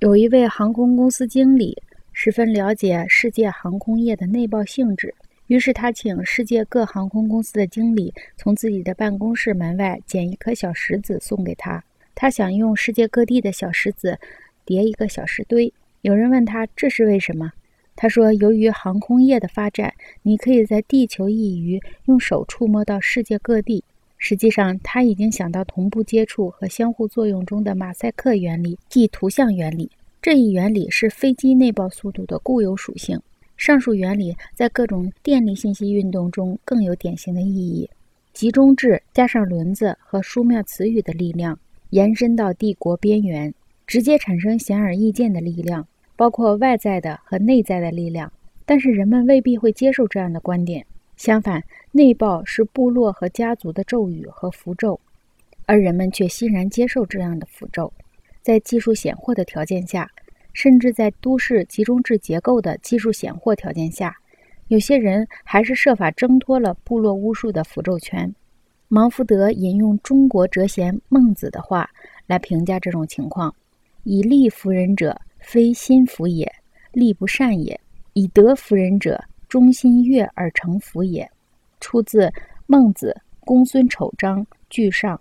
[0.00, 1.76] 有一位航空公司经理
[2.14, 5.14] 十分了解世界航空业的内爆性质，
[5.46, 11.84] 于是他请世界各航空公司的经理从自己的办公室门外捡一颗小石子送给他。
[12.14, 14.18] 他想用世界各地的小石子
[14.64, 15.70] 叠一个小石堆。
[16.00, 17.52] 有人问他这是为什么？
[17.94, 19.92] 他说：“由于航空业的发展，
[20.22, 23.84] 你可以在地球一隅用手触摸到世界各地。
[24.20, 29.90] 实际上，他已经想到同步接触和相互作用中的马赛克原理，即图像原理。
[30.22, 33.18] 这一原理是飞机内爆速度的固有属性。
[33.56, 37.88] 上述原理在各种电力信息运动中更有典型的意义。
[38.32, 41.58] 集中制加上轮子和书面词语的力量，
[41.88, 43.52] 延伸到帝国边缘，
[43.86, 48.30] 直接产生显而易见的力量。”包括外在的和内在的力量，
[48.66, 50.84] 但是人们未必会接受这样的观点。
[51.20, 54.98] 相反，内爆是部落和家族的咒语和符咒，
[55.66, 57.92] 而人们却欣然接受这样的符咒。
[58.40, 60.10] 在技术显赫的条件下，
[60.54, 64.16] 甚至在都市集中制结构的技术显赫条件下，
[64.68, 68.34] 有些人还是设法挣脱了部落巫术的符咒圈。
[68.88, 71.90] 芒福德引用中国哲贤孟子的话
[72.26, 73.54] 来评价这种情况
[74.04, 76.50] ：“以利服人者。”非心服也，
[76.92, 77.78] 力不善也；
[78.14, 81.28] 以德服人者，忠心悦而成福也。
[81.80, 82.28] 出自
[82.66, 85.16] 《孟子·公孙丑章句上》。